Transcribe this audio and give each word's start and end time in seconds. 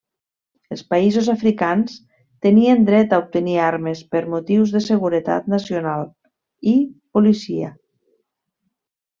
Els 0.75 0.79
països 0.93 1.27
africans 1.33 1.97
tenien 2.45 2.81
dret 2.87 3.13
a 3.13 3.19
obtenir 3.25 3.59
armes 3.67 4.01
per 4.15 4.23
motius 4.37 4.73
de 4.79 4.83
seguretat 4.89 5.53
nacional 5.57 6.09
i 6.73 6.77
policia. 7.19 7.71